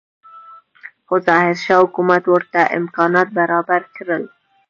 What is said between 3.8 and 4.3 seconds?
نه کړل.